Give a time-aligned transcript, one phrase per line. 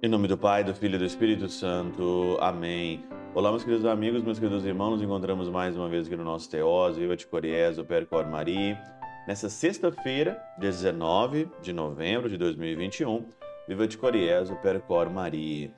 [0.00, 2.38] Em nome do Pai, do Filho e do Espírito Santo.
[2.40, 3.04] Amém.
[3.34, 4.92] Olá, meus queridos amigos, meus queridos irmãos.
[4.92, 8.80] Nos encontramos mais uma vez aqui no nosso Teose, Viva de Coriés, o Percor Maria.
[9.26, 13.26] Nessa sexta-feira, 19 de novembro de 2021,
[13.68, 15.70] Viva de Coriés, o Percor Maria.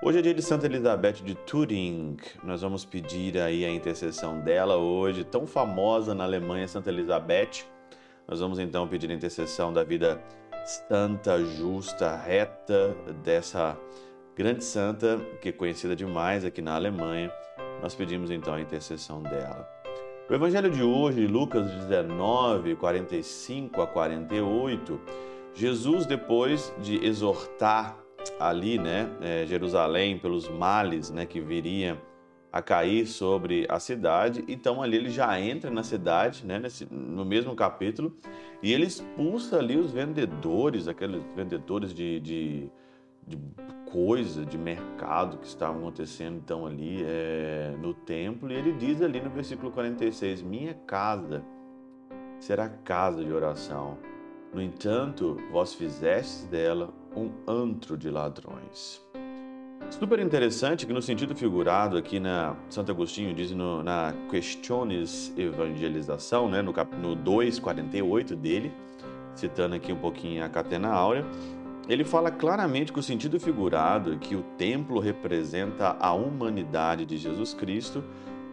[0.00, 2.18] Hoje é dia de Santa Elizabeth de Turing.
[2.44, 7.66] Nós vamos pedir aí a intercessão dela hoje, tão famosa na Alemanha, Santa Elizabeth.
[8.28, 10.22] Nós vamos então pedir a intercessão da vida
[10.64, 13.76] santa, justa, reta dessa
[14.36, 17.32] grande santa que é conhecida demais aqui na Alemanha.
[17.82, 19.68] Nós pedimos então a intercessão dela.
[20.30, 25.00] O evangelho de hoje, Lucas 19, 45 a 48,
[25.52, 27.98] Jesus, depois de exortar
[28.38, 31.98] ali, né, é, Jerusalém pelos males, né, que viriam
[32.52, 34.44] a cair sobre a cidade.
[34.48, 38.16] Então ali ele já entra na cidade, né, nesse, no mesmo capítulo,
[38.62, 42.70] e ele expulsa ali os vendedores, aqueles vendedores de, de,
[43.26, 43.38] de
[43.90, 48.50] coisa, de mercado que estavam acontecendo então ali é, no templo.
[48.50, 51.44] E ele diz ali no versículo 46: Minha casa
[52.38, 53.98] será casa de oração.
[54.52, 59.02] No entanto, vós fizestes dela um antro de ladrões.
[59.90, 66.48] Super interessante que no sentido figurado aqui na Santo Agostinho diz no, na Questiones Evangelização,
[66.48, 68.72] né, no, no 248 dele,
[69.34, 71.24] citando aqui um pouquinho a Catena Áurea,
[71.88, 77.54] ele fala claramente que o sentido figurado que o templo representa a humanidade de Jesus
[77.54, 78.04] Cristo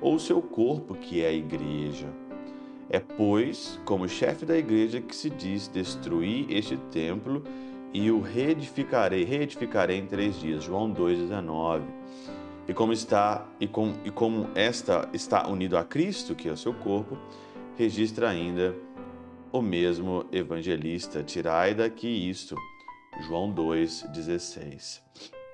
[0.00, 2.06] ou seu corpo, que é a igreja.
[2.88, 7.42] É, pois, como chefe da igreja que se diz destruir este templo
[7.94, 10.64] e o reedificarei, reedificarei em três dias.
[10.64, 11.82] João 2,19.
[12.66, 16.56] E como está e, com, e como esta está unido a Cristo, que é o
[16.56, 17.16] seu corpo,
[17.76, 18.74] registra ainda
[19.52, 21.22] o mesmo evangelista.
[21.22, 22.56] Tirai daqui isto.
[23.28, 25.00] João 2,16.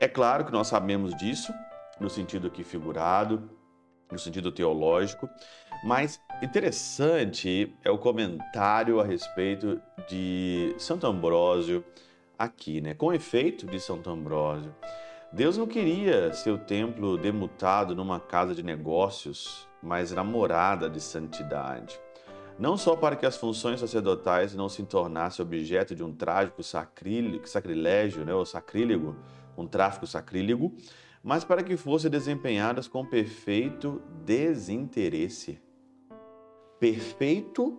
[0.00, 1.52] É claro que nós sabemos disso,
[1.98, 3.50] no sentido aqui figurado,
[4.12, 5.28] no sentido teológico,
[5.82, 11.84] mas interessante é o comentário a respeito de Santo Ambrósio
[12.38, 12.94] aqui, né?
[12.94, 14.74] Com efeito de Santo Ambrósio,
[15.32, 22.00] Deus não queria seu templo demutado numa casa de negócios, mas na morada de santidade.
[22.58, 28.24] Não só para que as funções sacerdotais não se tornassem objeto de um trágico sacrilégio,
[28.24, 29.14] né, ou sacrílego,
[29.56, 30.74] um tráfico sacrílego,
[31.22, 35.60] mas para que fossem desempenhadas com perfeito desinteresse.
[36.80, 37.78] Perfeito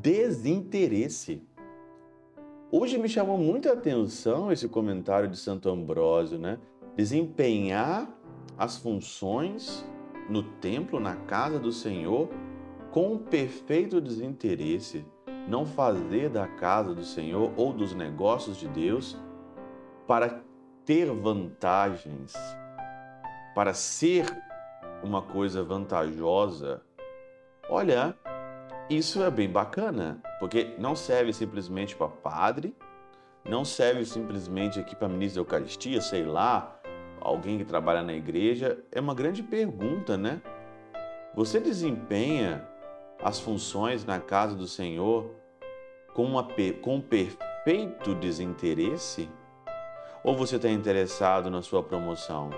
[0.00, 1.42] desinteresse.
[2.76, 6.58] Hoje me chamou muita atenção esse comentário de Santo Ambrósio, né?
[6.96, 8.12] Desempenhar
[8.58, 9.88] as funções
[10.28, 12.28] no templo, na casa do Senhor,
[12.90, 15.06] com perfeito desinteresse,
[15.46, 19.16] não fazer da casa do Senhor ou dos negócios de Deus
[20.04, 20.42] para
[20.84, 22.32] ter vantagens,
[23.54, 24.26] para ser
[25.00, 26.82] uma coisa vantajosa.
[27.70, 28.18] Olha,
[28.88, 32.76] isso é bem bacana, porque não serve simplesmente para padre,
[33.44, 36.78] não serve simplesmente aqui para ministro da Eucaristia, sei lá,
[37.20, 38.78] alguém que trabalha na igreja.
[38.92, 40.40] É uma grande pergunta, né?
[41.34, 42.66] Você desempenha
[43.22, 45.30] as funções na casa do Senhor
[46.12, 46.46] com, uma,
[46.82, 49.28] com um perfeito desinteresse?
[50.22, 52.50] Ou você está interessado na sua promoção?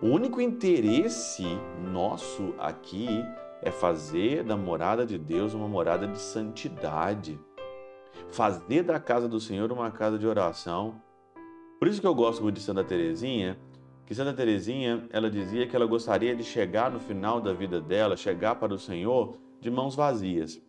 [0.00, 1.44] O único interesse
[1.78, 3.24] nosso aqui
[3.62, 7.38] é fazer da morada de Deus uma morada de santidade.
[8.30, 11.00] Fazer da casa do Senhor uma casa de oração.
[11.78, 13.58] Por isso que eu gosto muito de Santa Teresinha,
[14.06, 18.16] que Santa Teresinha, ela dizia que ela gostaria de chegar no final da vida dela,
[18.16, 20.60] chegar para o Senhor de mãos vazias.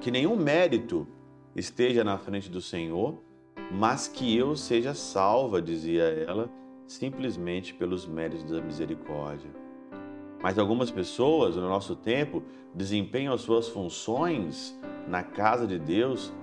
[0.00, 1.06] Que nenhum mérito
[1.54, 3.22] esteja na frente do Senhor,
[3.70, 6.50] mas que eu seja salva, dizia ela,
[6.86, 9.63] simplesmente pelos méritos da misericórdia.
[10.44, 12.42] Mas algumas pessoas no nosso tempo
[12.74, 14.78] desempenham as suas funções
[15.08, 16.34] na casa de Deus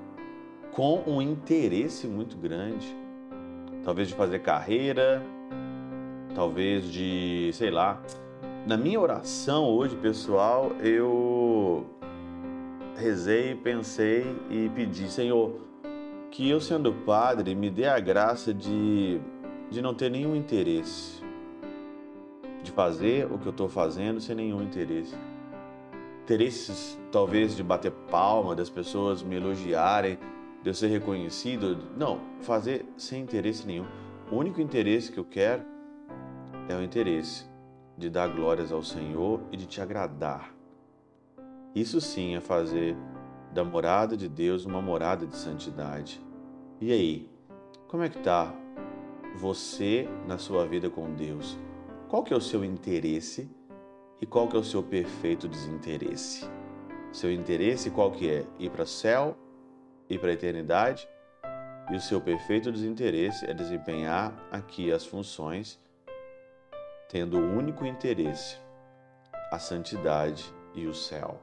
[0.72, 2.98] com um interesse muito grande.
[3.84, 5.24] Talvez de fazer carreira,
[6.34, 8.02] talvez de, sei lá.
[8.66, 11.86] Na minha oração hoje, pessoal, eu
[12.98, 15.62] rezei, pensei e pedi, Senhor,
[16.32, 19.22] que eu sendo padre me dê a graça de,
[19.70, 21.21] de não ter nenhum interesse
[22.64, 25.16] de fazer o que eu estou fazendo sem nenhum interesse.
[26.24, 30.18] Interesses, talvez, de bater palma, das pessoas me elogiarem,
[30.62, 31.78] de eu ser reconhecido.
[31.98, 33.86] Não, fazer sem interesse nenhum.
[34.32, 35.64] O único interesse que eu quero
[36.70, 37.46] é o interesse
[37.98, 40.54] de dar glórias ao Senhor e de te agradar.
[41.76, 42.96] Isso sim é fazer
[43.54, 46.22] da morada de Deus uma morada de santidade.
[46.80, 47.30] E aí,
[47.88, 48.54] como é que tá
[49.36, 51.58] você na sua vida com Deus?
[52.12, 53.50] Qual que é o seu interesse
[54.20, 56.46] e qual que é o seu perfeito desinteresse?
[57.10, 58.46] Seu interesse qual que é?
[58.60, 59.38] Ir para o céu?
[60.10, 61.08] Ir para a eternidade?
[61.90, 65.80] E o seu perfeito desinteresse é desempenhar aqui as funções
[67.08, 68.58] tendo o único interesse,
[69.50, 71.42] a santidade e o céu.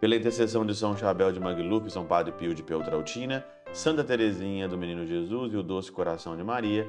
[0.00, 4.78] Pela intercessão de São Chabel de Magluf, São Padre Pio de Peltrautina, Santa Teresinha do
[4.78, 6.88] Menino Jesus e o Doce Coração de Maria,